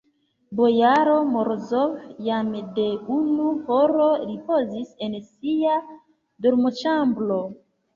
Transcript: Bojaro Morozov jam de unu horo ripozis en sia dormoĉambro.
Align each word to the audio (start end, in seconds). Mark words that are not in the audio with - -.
Bojaro 0.59 1.17
Morozov 1.33 1.93
jam 2.29 2.51
de 2.79 2.87
unu 3.19 3.53
horo 3.71 4.11
ripozis 4.27 4.93
en 5.11 5.23
sia 5.31 5.81
dormoĉambro. 6.45 7.43